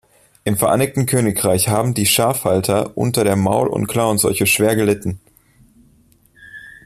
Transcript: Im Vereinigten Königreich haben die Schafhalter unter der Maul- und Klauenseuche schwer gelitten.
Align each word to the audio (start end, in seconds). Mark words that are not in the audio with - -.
Im 0.45 0.57
Vereinigten 0.57 1.05
Königreich 1.05 1.69
haben 1.69 1.93
die 1.93 2.07
Schafhalter 2.07 2.97
unter 2.97 3.23
der 3.23 3.35
Maul- 3.35 3.67
und 3.67 3.85
Klauenseuche 3.85 4.47
schwer 4.47 4.75
gelitten. 4.75 5.19